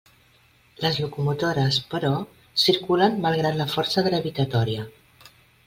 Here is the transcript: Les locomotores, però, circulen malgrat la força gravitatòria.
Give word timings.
Les 0.85 0.95
locomotores, 1.01 1.77
però, 1.91 2.11
circulen 2.63 3.21
malgrat 3.29 3.61
la 3.63 3.71
força 3.77 4.07
gravitatòria. 4.11 4.91